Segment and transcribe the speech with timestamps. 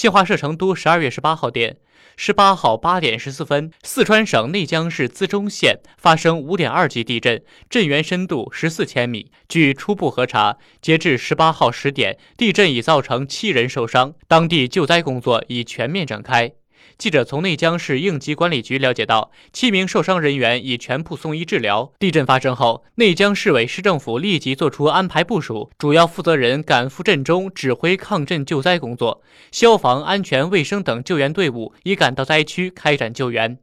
[0.00, 1.76] 新华社成都十二月十八号电，
[2.16, 9.30] 十八号八点十四分，四川省内江市资中县发生五点二级地震，震源深度十四千米。
[9.46, 16.50] 据初步核查，截至十八号十点，地震已造成七人受伤，当地救灾工作已全面展开。
[16.98, 21.92] 记者从内江市应急管理局了解到，七名受伤人员已全部送医治疗。
[21.98, 33.58] 地震发生后，内江市委市政府立即作出安排部署，主要负责人赶赴震中指挥抗震救灾工作，消防、安全卫生等救援队伍已赶到灾区开展救援。